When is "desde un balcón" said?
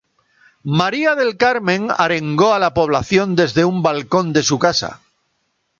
3.35-4.33